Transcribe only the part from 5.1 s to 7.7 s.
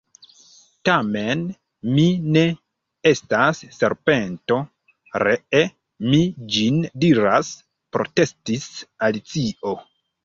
ree mi ĝin diras,"